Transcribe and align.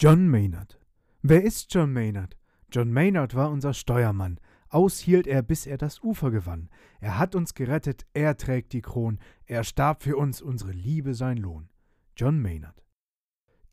John 0.00 0.28
Maynard. 0.28 0.78
Wer 1.22 1.42
ist 1.42 1.74
John 1.74 1.92
Maynard? 1.92 2.36
John 2.70 2.92
Maynard 2.92 3.34
war 3.34 3.50
unser 3.50 3.74
Steuermann. 3.74 4.38
Aus 4.68 5.00
hielt 5.00 5.26
er, 5.26 5.42
bis 5.42 5.66
er 5.66 5.76
das 5.76 6.04
Ufer 6.04 6.30
gewann. 6.30 6.70
Er 7.00 7.18
hat 7.18 7.34
uns 7.34 7.52
gerettet, 7.52 8.06
er 8.14 8.36
trägt 8.36 8.74
die 8.74 8.80
Kron. 8.80 9.18
Er 9.46 9.64
starb 9.64 10.04
für 10.04 10.16
uns, 10.16 10.40
unsere 10.40 10.70
Liebe 10.70 11.14
sein 11.14 11.36
Lohn. 11.36 11.68
John 12.16 12.40
Maynard. 12.40 12.84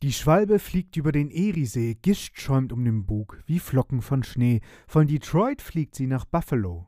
Die 0.01 0.13
Schwalbe 0.13 0.57
fliegt 0.57 0.97
über 0.97 1.11
den 1.11 1.29
Eriesee, 1.29 1.93
Gischt 1.93 2.39
schäumt 2.39 2.73
um 2.73 2.83
den 2.83 3.05
Bug, 3.05 3.43
wie 3.45 3.59
Flocken 3.59 4.01
von 4.01 4.23
Schnee. 4.23 4.61
Von 4.87 5.05
Detroit 5.05 5.61
fliegt 5.61 5.93
sie 5.93 6.07
nach 6.07 6.25
Buffalo. 6.25 6.87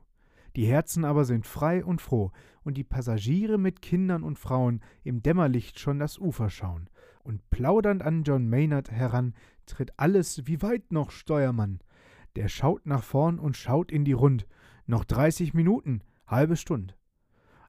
Die 0.56 0.66
Herzen 0.66 1.04
aber 1.04 1.24
sind 1.24 1.46
frei 1.46 1.84
und 1.84 2.02
froh, 2.02 2.32
und 2.64 2.76
die 2.76 2.82
Passagiere 2.82 3.56
mit 3.56 3.82
Kindern 3.82 4.24
und 4.24 4.36
Frauen 4.36 4.80
im 5.04 5.22
Dämmerlicht 5.22 5.78
schon 5.78 6.00
das 6.00 6.18
Ufer 6.18 6.50
schauen. 6.50 6.90
Und 7.28 7.50
plaudernd 7.50 8.02
an 8.02 8.22
John 8.22 8.48
Maynard 8.48 8.90
heran 8.90 9.34
tritt 9.66 9.92
alles, 9.98 10.46
wie 10.46 10.62
weit 10.62 10.90
noch, 10.92 11.10
Steuermann? 11.10 11.80
Der 12.36 12.48
schaut 12.48 12.86
nach 12.86 13.02
vorn 13.02 13.38
und 13.38 13.54
schaut 13.54 13.92
in 13.92 14.06
die 14.06 14.14
Rund. 14.14 14.46
Noch 14.86 15.04
dreißig 15.04 15.52
Minuten, 15.52 16.00
halbe 16.26 16.56
Stund. 16.56 16.96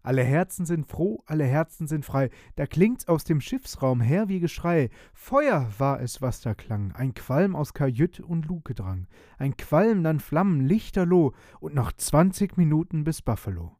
Alle 0.01 0.23
Herzen 0.23 0.65
sind 0.65 0.87
froh, 0.87 1.23
alle 1.25 1.43
Herzen 1.43 1.87
sind 1.87 2.05
frei. 2.05 2.29
Da 2.55 2.67
klingt's 2.67 3.09
aus 3.09 3.25
dem 3.25 3.41
Schiffsraum 3.41 3.99
her 3.99 4.29
wie 4.29 4.39
Geschrei. 4.39 4.91
Feuer 5.11 5.67
war 5.77 5.99
es, 5.99 6.21
was 6.21 6.39
da 6.39 6.53
klang. 6.53 6.93
Ein 6.93 7.13
Qualm 7.13 7.53
aus 7.53 7.73
Kajüt 7.73 8.21
und 8.21 8.45
Luke 8.45 8.73
drang. 8.73 9.07
Ein 9.37 9.57
Qualm, 9.57 10.05
dann 10.05 10.21
Flammen, 10.21 10.61
lichterloh. 10.61 11.33
Und 11.59 11.75
noch 11.75 11.91
zwanzig 11.91 12.55
Minuten 12.55 13.03
bis 13.03 13.21
Buffalo. 13.21 13.75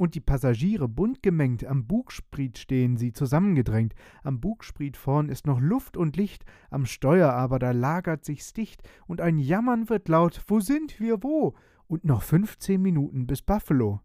Und 0.00 0.14
die 0.14 0.20
Passagiere 0.20 0.88
bunt 0.88 1.22
gemengt, 1.22 1.66
am 1.66 1.86
Bugspriet 1.86 2.56
stehen 2.56 2.96
sie 2.96 3.12
zusammengedrängt. 3.12 3.94
Am 4.22 4.40
Bugspriet 4.40 4.96
vorn 4.96 5.28
ist 5.28 5.46
noch 5.46 5.60
Luft 5.60 5.98
und 5.98 6.16
Licht, 6.16 6.46
am 6.70 6.86
Steuer 6.86 7.34
aber 7.34 7.58
da 7.58 7.72
lagert 7.72 8.24
sich's 8.24 8.54
dicht. 8.54 8.82
Und 9.06 9.20
ein 9.20 9.36
Jammern 9.36 9.90
wird 9.90 10.08
laut, 10.08 10.42
wo 10.46 10.58
sind 10.58 11.00
wir, 11.00 11.22
wo? 11.22 11.54
Und 11.86 12.06
noch 12.06 12.22
fünfzehn 12.22 12.80
Minuten 12.80 13.26
bis 13.26 13.42
Buffalo. 13.42 14.00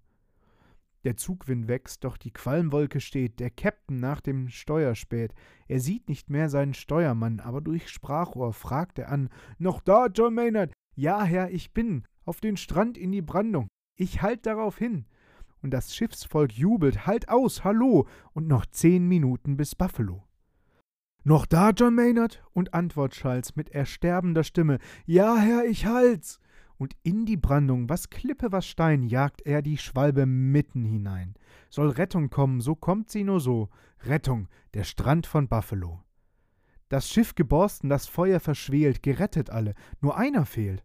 Der 1.06 1.16
Zugwind 1.16 1.70
wächst, 1.70 2.04
doch 2.04 2.18
die 2.18 2.34
Qualmwolke 2.34 3.00
steht, 3.00 3.40
der 3.40 3.52
Käpt'n 3.56 4.02
nach 4.02 4.20
dem 4.20 4.50
Steuer 4.50 4.96
späht. 4.96 5.34
Er 5.70 5.80
sieht 5.80 6.10
nicht 6.10 6.30
mehr 6.30 6.50
seinen 6.50 6.74
Steuermann, 6.74 7.40
aber 7.40 7.62
durch 7.62 7.88
Sprachrohr 7.88 8.52
fragt 8.52 9.00
er 9.00 9.14
an: 9.14 9.30
Noch 9.60 9.80
da, 9.80 10.08
John 10.08 10.34
Maynard? 10.34 10.74
Ja, 10.98 11.24
Herr, 11.24 11.52
ich 11.52 11.74
bin. 11.74 12.04
Auf 12.26 12.42
den 12.42 12.58
Strand 12.58 12.98
in 12.98 13.14
die 13.14 13.22
Brandung. 13.22 13.70
Ich 13.96 14.22
halt 14.22 14.46
darauf 14.46 14.78
hin. 14.78 15.06
Und 15.66 15.72
das 15.72 15.96
Schiffsvolk 15.96 16.52
jubelt: 16.52 17.08
Halt 17.08 17.28
aus, 17.28 17.64
hallo! 17.64 18.08
Und 18.34 18.48
noch 18.48 18.68
zehn 18.68 19.08
Minuten 19.08 19.58
bis 19.58 19.74
Buffalo. 19.74 20.22
Noch 21.24 21.48
da, 21.48 21.72
John 21.72 21.96
Maynard? 21.96 22.44
Und 22.54 22.76
Antwort 22.76 23.16
schallt's 23.16 23.56
mit 23.56 23.70
ersterbender 23.70 24.44
Stimme: 24.44 24.78
Ja, 25.08 25.38
Herr, 25.38 25.66
ich 25.66 25.88
halt's 25.88 26.40
und 26.78 26.96
in 27.02 27.26
die 27.26 27.36
Brandung, 27.36 27.90
was 27.90 28.12
Klippe, 28.12 28.52
was 28.52 28.68
Stein, 28.68 29.02
jagt 29.02 29.42
er 29.42 29.64
die 29.64 29.80
Schwalbe 29.80 30.28
mitten 30.28 30.86
hinein. 30.86 31.34
Soll 31.72 31.90
Rettung 31.90 32.30
kommen, 32.30 32.62
so 32.62 32.76
kommt 32.76 33.10
sie 33.10 33.24
nur 33.24 33.40
so. 33.40 33.70
Rettung, 34.04 34.50
der 34.76 34.84
Strand 34.84 35.26
von 35.26 35.48
Buffalo. 35.48 36.04
Das 36.90 37.10
Schiff 37.10 37.34
geborsten, 37.34 37.90
das 37.90 38.06
Feuer 38.06 38.40
verschwelt, 38.40 39.02
gerettet 39.02 39.50
alle, 39.50 39.74
nur 40.00 40.16
einer 40.16 40.46
fehlt. 40.46 40.84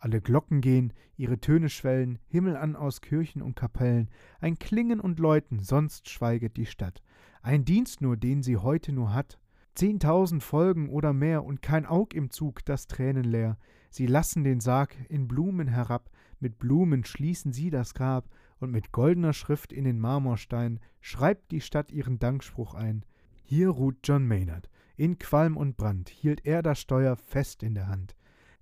Alle 0.00 0.20
Glocken 0.20 0.60
gehen, 0.62 0.92
ihre 1.16 1.38
Töne 1.38 1.68
schwellen, 1.68 2.18
Himmel 2.26 2.56
an 2.56 2.74
aus 2.74 3.02
Kirchen 3.02 3.42
und 3.42 3.54
Kapellen, 3.54 4.08
ein 4.40 4.58
Klingen 4.58 4.98
und 4.98 5.18
Läuten, 5.18 5.60
sonst 5.60 6.08
schweiget 6.08 6.56
die 6.56 6.66
Stadt. 6.66 7.02
Ein 7.42 7.64
Dienst 7.64 8.00
nur, 8.00 8.16
den 8.16 8.42
sie 8.42 8.56
heute 8.56 8.92
nur 8.92 9.14
hat, 9.14 9.38
Zehntausend 9.74 10.42
Folgen 10.42 10.88
oder 10.88 11.12
mehr 11.12 11.44
und 11.44 11.62
kein 11.62 11.86
Aug 11.86 12.08
im 12.14 12.30
Zug, 12.30 12.64
das 12.64 12.86
tränenleer. 12.86 13.56
Sie 13.90 14.06
lassen 14.06 14.42
den 14.42 14.60
Sarg 14.60 14.96
in 15.08 15.28
Blumen 15.28 15.68
herab, 15.68 16.10
mit 16.40 16.58
Blumen 16.58 17.04
schließen 17.04 17.52
sie 17.52 17.70
das 17.70 17.94
Grab, 17.94 18.28
und 18.58 18.72
mit 18.72 18.92
goldener 18.92 19.32
Schrift 19.32 19.72
in 19.72 19.84
den 19.84 19.98
Marmorstein 19.98 20.80
schreibt 21.00 21.50
die 21.50 21.60
Stadt 21.60 21.92
ihren 21.92 22.18
Dankspruch 22.18 22.74
ein. 22.74 23.06
Hier 23.42 23.70
ruht 23.70 23.96
John 24.04 24.26
Maynard. 24.26 24.68
In 24.96 25.18
Qualm 25.18 25.56
und 25.56 25.78
Brand 25.78 26.10
hielt 26.10 26.44
er 26.44 26.62
das 26.62 26.78
Steuer 26.78 27.16
fest 27.16 27.62
in 27.62 27.74
der 27.74 27.88
Hand. 27.88 28.14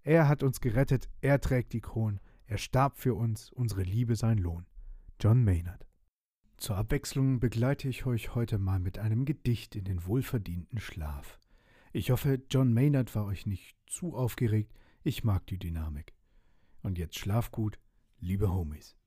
Er 0.08 0.26
hat 0.26 0.42
uns 0.42 0.62
gerettet, 0.62 1.10
er 1.20 1.38
trägt 1.38 1.74
die 1.74 1.82
Kron. 1.82 2.18
Er 2.46 2.56
starb 2.56 2.96
für 2.96 3.14
uns, 3.14 3.52
unsere 3.52 3.82
Liebe 3.82 4.16
sein 4.16 4.38
Lohn. 4.38 4.64
John 5.20 5.44
Maynard. 5.44 5.86
Zur 6.56 6.78
Abwechslung 6.78 7.40
begleite 7.40 7.90
ich 7.90 8.06
euch 8.06 8.34
heute 8.34 8.56
mal 8.56 8.80
mit 8.80 8.98
einem 8.98 9.26
Gedicht 9.26 9.76
in 9.76 9.84
den 9.84 10.06
wohlverdienten 10.06 10.80
Schlaf. 10.80 11.38
Ich 11.92 12.10
hoffe, 12.10 12.40
John 12.50 12.72
Maynard 12.72 13.14
war 13.14 13.26
euch 13.26 13.44
nicht 13.44 13.76
zu 13.86 14.16
aufgeregt. 14.16 14.72
Ich 15.02 15.24
mag 15.24 15.46
die 15.46 15.58
Dynamik. 15.58 16.14
Und 16.80 16.96
jetzt 16.96 17.18
schlaf 17.18 17.50
gut, 17.50 17.78
liebe 18.18 18.50
Homies. 18.50 18.97